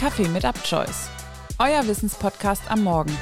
[0.00, 1.10] Kaffee mit Upchoice,
[1.58, 3.14] euer Wissenspodcast am Morgen.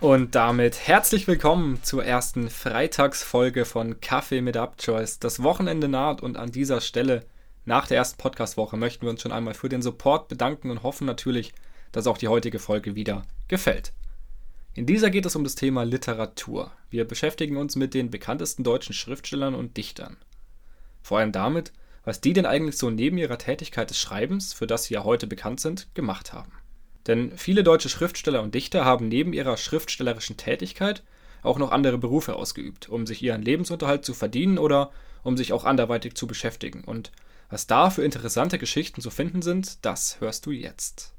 [0.00, 5.18] Und damit herzlich willkommen zur ersten Freitagsfolge von Kaffee mit Upchoice.
[5.18, 7.26] Das Wochenende naht und an dieser Stelle,
[7.64, 11.08] nach der ersten Podcastwoche, möchten wir uns schon einmal für den Support bedanken und hoffen
[11.08, 11.52] natürlich,
[11.90, 13.92] dass auch die heutige Folge wieder gefällt.
[14.74, 16.70] In dieser geht es um das Thema Literatur.
[16.88, 20.16] Wir beschäftigen uns mit den bekanntesten deutschen Schriftstellern und Dichtern.
[21.02, 21.72] Vor allem damit,
[22.04, 25.26] was die denn eigentlich so neben ihrer Tätigkeit des Schreibens, für das sie ja heute
[25.26, 26.52] bekannt sind, gemacht haben.
[27.06, 31.02] Denn viele deutsche Schriftsteller und Dichter haben neben ihrer schriftstellerischen Tätigkeit
[31.42, 35.64] auch noch andere Berufe ausgeübt, um sich ihren Lebensunterhalt zu verdienen oder um sich auch
[35.64, 36.84] anderweitig zu beschäftigen.
[36.84, 37.12] Und
[37.48, 41.14] was da für interessante Geschichten zu finden sind, das hörst du jetzt.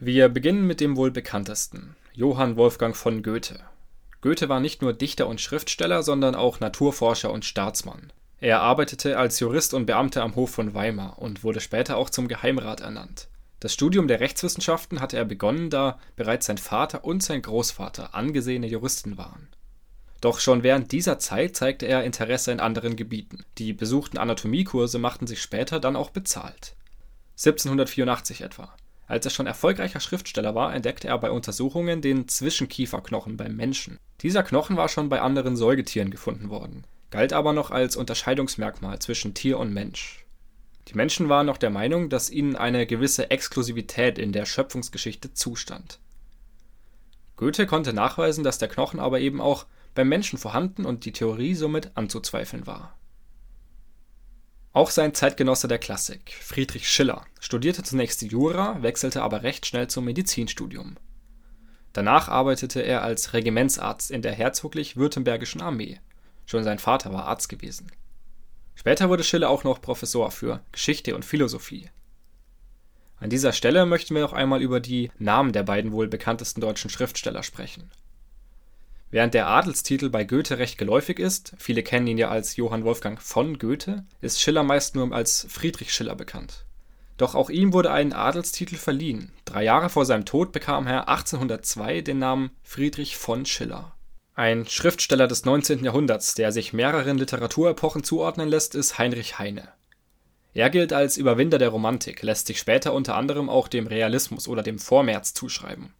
[0.00, 3.60] Wir beginnen mit dem wohl bekanntesten, Johann Wolfgang von Goethe.
[4.22, 8.12] Goethe war nicht nur Dichter und Schriftsteller, sondern auch Naturforscher und Staatsmann.
[8.40, 12.26] Er arbeitete als Jurist und Beamter am Hof von Weimar und wurde später auch zum
[12.26, 13.28] Geheimrat ernannt.
[13.60, 18.66] Das Studium der Rechtswissenschaften hatte er begonnen, da bereits sein Vater und sein Großvater angesehene
[18.66, 19.48] Juristen waren.
[20.22, 23.44] Doch schon während dieser Zeit zeigte er Interesse in anderen Gebieten.
[23.58, 26.74] Die besuchten Anatomiekurse machten sich später dann auch bezahlt.
[27.32, 28.74] 1784 etwa.
[29.06, 33.98] Als er schon erfolgreicher Schriftsteller war, entdeckte er bei Untersuchungen den Zwischenkieferknochen beim Menschen.
[34.22, 39.34] Dieser Knochen war schon bei anderen Säugetieren gefunden worden, galt aber noch als Unterscheidungsmerkmal zwischen
[39.34, 40.24] Tier und Mensch.
[40.88, 46.00] Die Menschen waren noch der Meinung, dass ihnen eine gewisse Exklusivität in der Schöpfungsgeschichte zustand.
[47.36, 51.54] Goethe konnte nachweisen, dass der Knochen aber eben auch beim Menschen vorhanden und die Theorie
[51.54, 52.96] somit anzuzweifeln war.
[54.72, 60.04] Auch sein Zeitgenosse der Klassik, Friedrich Schiller, studierte zunächst Jura, wechselte aber recht schnell zum
[60.04, 60.96] Medizinstudium.
[61.92, 65.98] Danach arbeitete er als Regimentsarzt in der herzoglich-württembergischen Armee.
[66.50, 67.92] Schon sein Vater war Arzt gewesen.
[68.74, 71.90] Später wurde Schiller auch noch Professor für Geschichte und Philosophie.
[73.20, 76.90] An dieser Stelle möchten wir noch einmal über die Namen der beiden wohl bekanntesten deutschen
[76.90, 77.92] Schriftsteller sprechen.
[79.12, 83.22] Während der Adelstitel bei Goethe recht geläufig ist, viele kennen ihn ja als Johann Wolfgang
[83.22, 86.64] von Goethe, ist Schiller meist nur als Friedrich Schiller bekannt.
[87.16, 89.30] Doch auch ihm wurde ein Adelstitel verliehen.
[89.44, 93.94] Drei Jahre vor seinem Tod bekam er 1802 den Namen Friedrich von Schiller
[94.40, 95.84] ein Schriftsteller des 19.
[95.84, 99.68] Jahrhunderts, der sich mehreren Literaturepochen zuordnen lässt, ist Heinrich Heine.
[100.54, 104.62] Er gilt als Überwinder der Romantik, lässt sich später unter anderem auch dem Realismus oder
[104.62, 105.92] dem Vormärz zuschreiben.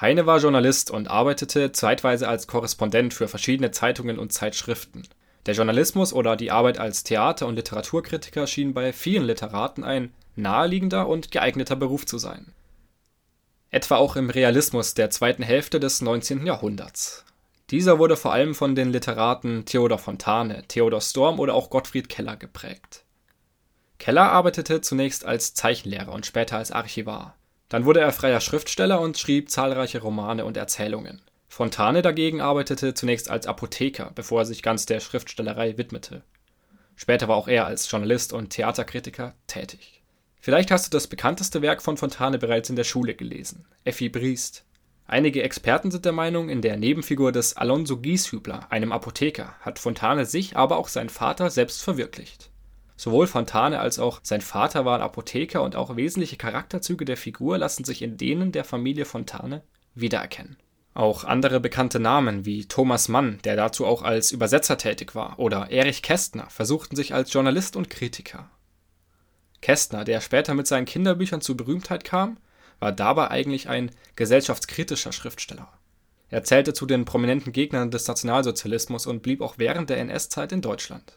[0.00, 5.02] Heine war Journalist und arbeitete zeitweise als Korrespondent für verschiedene Zeitungen und Zeitschriften.
[5.46, 11.08] Der Journalismus oder die Arbeit als Theater- und Literaturkritiker schien bei vielen Literaten ein naheliegender
[11.08, 12.52] und geeigneter Beruf zu sein.
[13.70, 16.46] Etwa auch im Realismus der zweiten Hälfte des 19.
[16.46, 17.24] Jahrhunderts.
[17.70, 22.36] Dieser wurde vor allem von den Literaten Theodor Fontane, Theodor Storm oder auch Gottfried Keller
[22.36, 23.04] geprägt.
[23.98, 27.36] Keller arbeitete zunächst als Zeichenlehrer und später als Archivar.
[27.68, 31.22] Dann wurde er freier Schriftsteller und schrieb zahlreiche Romane und Erzählungen.
[31.46, 36.22] Fontane dagegen arbeitete zunächst als Apotheker, bevor er sich ganz der Schriftstellerei widmete.
[36.96, 40.02] Später war auch er als Journalist und Theaterkritiker tätig.
[40.40, 44.64] Vielleicht hast du das bekannteste Werk von Fontane bereits in der Schule gelesen, Effi Briest.
[45.10, 50.24] Einige Experten sind der Meinung, in der Nebenfigur des Alonso Gieshübler, einem Apotheker, hat Fontane
[50.24, 52.52] sich, aber auch sein Vater selbst verwirklicht.
[52.94, 57.82] Sowohl Fontane als auch sein Vater waren Apotheker und auch wesentliche Charakterzüge der Figur lassen
[57.82, 59.64] sich in denen der Familie Fontane
[59.96, 60.58] wiedererkennen.
[60.94, 65.72] Auch andere bekannte Namen wie Thomas Mann, der dazu auch als Übersetzer tätig war, oder
[65.72, 68.48] Erich Kästner versuchten sich als Journalist und Kritiker.
[69.60, 72.38] Kästner, der später mit seinen Kinderbüchern zu Berühmtheit kam,
[72.80, 75.68] war dabei eigentlich ein gesellschaftskritischer Schriftsteller.
[76.30, 80.62] Er zählte zu den prominenten Gegnern des Nationalsozialismus und blieb auch während der NS-Zeit in
[80.62, 81.16] Deutschland.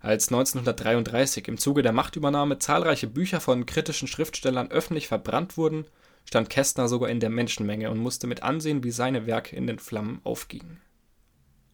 [0.00, 5.86] Als 1933 im Zuge der Machtübernahme zahlreiche Bücher von kritischen Schriftstellern öffentlich verbrannt wurden,
[6.24, 9.78] stand Kästner sogar in der Menschenmenge und musste mit ansehen, wie seine Werke in den
[9.78, 10.80] Flammen aufgingen.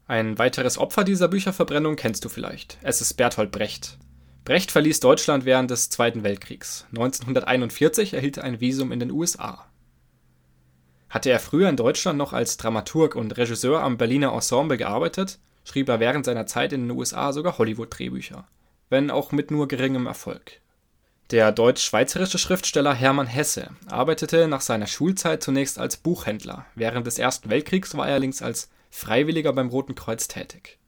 [0.06, 2.78] Ein weiteres Opfer dieser Bücherverbrennung kennst du vielleicht.
[2.82, 3.98] Es ist Bertolt Brecht.
[4.48, 6.86] Brecht verließ Deutschland während des Zweiten Weltkriegs.
[6.92, 9.66] 1941 erhielt er ein Visum in den USA.
[11.10, 15.90] Hatte er früher in Deutschland noch als Dramaturg und Regisseur am Berliner Ensemble gearbeitet, schrieb
[15.90, 18.48] er während seiner Zeit in den USA sogar Hollywood-Drehbücher,
[18.88, 20.62] wenn auch mit nur geringem Erfolg.
[21.30, 27.50] Der deutsch-schweizerische Schriftsteller Hermann Hesse arbeitete nach seiner Schulzeit zunächst als Buchhändler, während des Ersten
[27.50, 30.78] Weltkriegs war er allerdings als Freiwilliger beim Roten Kreuz tätig.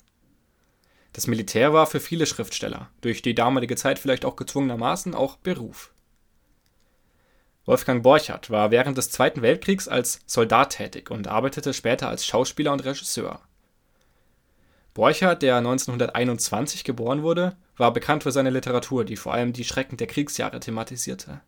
[1.13, 5.93] Das Militär war für viele Schriftsteller, durch die damalige Zeit vielleicht auch gezwungenermaßen, auch Beruf.
[7.67, 12.73] Wolfgang Borchardt war während des Zweiten Weltkriegs als Soldat tätig und arbeitete später als Schauspieler
[12.73, 13.41] und Regisseur.
[14.95, 19.97] Borchardt, der 1921 geboren wurde, war bekannt für seine Literatur, die vor allem die Schrecken
[19.97, 21.41] der Kriegsjahre thematisierte.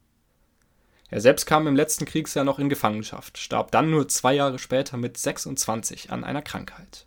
[1.08, 4.96] Er selbst kam im letzten Kriegsjahr noch in Gefangenschaft, starb dann nur zwei Jahre später
[4.96, 7.06] mit 26 an einer Krankheit.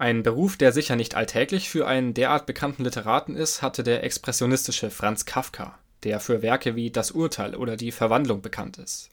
[0.00, 4.90] Ein Beruf, der sicher nicht alltäglich für einen derart bekannten Literaten ist, hatte der expressionistische
[4.90, 9.10] Franz Kafka, der für Werke wie Das Urteil oder Die Verwandlung bekannt ist.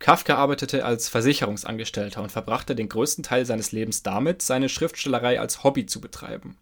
[0.00, 5.64] Kafka arbeitete als Versicherungsangestellter und verbrachte den größten Teil seines Lebens damit, seine Schriftstellerei als
[5.64, 6.58] Hobby zu betreiben.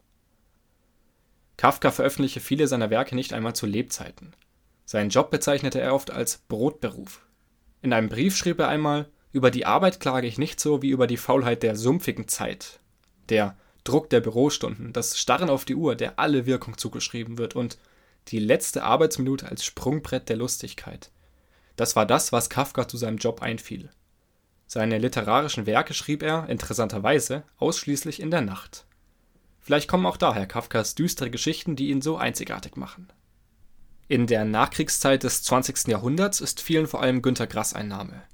[1.56, 4.34] Kafka veröffentlichte viele seiner Werke nicht einmal zu Lebzeiten.
[4.84, 7.26] Seinen Job bezeichnete er oft als Brotberuf.
[7.80, 11.08] In einem Brief schrieb er einmal: Über die Arbeit klage ich nicht so wie über
[11.08, 12.78] die Faulheit der sumpfigen Zeit.
[13.32, 17.78] Der Druck der Bürostunden, das Starren auf die Uhr, der alle Wirkung zugeschrieben wird, und
[18.28, 21.10] die letzte Arbeitsminute als Sprungbrett der Lustigkeit.
[21.76, 23.88] Das war das, was Kafka zu seinem Job einfiel.
[24.66, 28.84] Seine literarischen Werke schrieb er, interessanterweise, ausschließlich in der Nacht.
[29.60, 33.10] Vielleicht kommen auch daher Kafkas düstere Geschichten, die ihn so einzigartig machen.
[34.08, 35.88] In der Nachkriegszeit des 20.
[35.88, 38.24] Jahrhunderts ist vielen vor allem Günter Grass ein Name.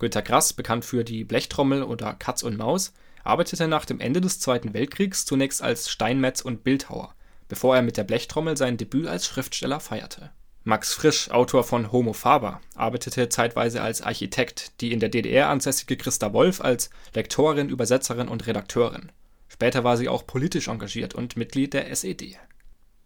[0.00, 2.92] Günter Grass, bekannt für die Blechtrommel oder Katz und Maus,
[3.28, 7.14] arbeitete nach dem Ende des Zweiten Weltkriegs zunächst als Steinmetz und Bildhauer,
[7.46, 10.30] bevor er mit der Blechtrommel sein Debüt als Schriftsteller feierte.
[10.64, 15.96] Max Frisch, Autor von Homo Faber, arbeitete zeitweise als Architekt, die in der DDR ansässige
[15.96, 19.12] Christa Wolf als Lektorin, Übersetzerin und Redakteurin.
[19.48, 22.38] Später war sie auch politisch engagiert und Mitglied der SED.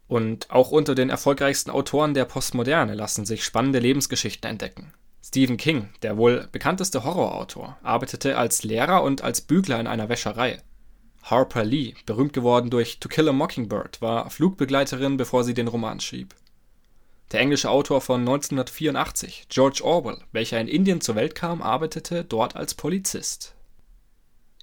[0.08, 4.92] Und auch unter den erfolgreichsten Autoren der Postmoderne lassen sich spannende Lebensgeschichten entdecken.
[5.24, 10.60] Stephen King, der wohl bekannteste Horrorautor, arbeitete als Lehrer und als Bügler in einer Wäscherei.
[11.22, 16.00] Harper Lee, berühmt geworden durch To Kill a Mockingbird, war Flugbegleiterin, bevor sie den Roman
[16.00, 16.34] schrieb.
[17.30, 22.56] Der englische Autor von 1984, George Orwell, welcher in Indien zur Welt kam, arbeitete dort
[22.56, 23.54] als Polizist.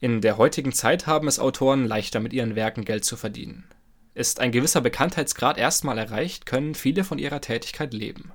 [0.02, 3.68] In der heutigen Zeit haben es Autoren leichter, mit ihren Werken Geld zu verdienen.
[4.14, 8.34] Ist ein gewisser Bekanntheitsgrad erstmal erreicht, können viele von ihrer Tätigkeit leben.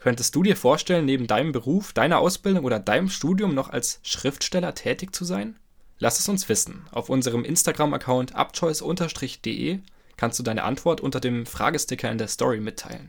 [0.00, 4.74] Könntest du dir vorstellen, neben deinem Beruf, deiner Ausbildung oder deinem Studium noch als Schriftsteller
[4.74, 5.56] tätig zu sein?
[5.98, 6.86] Lass es uns wissen.
[6.92, 9.80] Auf unserem Instagram-Account abchoice-de
[10.16, 13.08] kannst du deine Antwort unter dem Fragesticker in der Story mitteilen.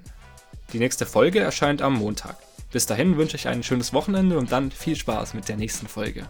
[0.74, 2.38] Die nächste Folge erscheint am Montag.
[2.72, 6.28] Bis dahin wünsche ich ein schönes Wochenende und dann viel Spaß mit der nächsten Folge.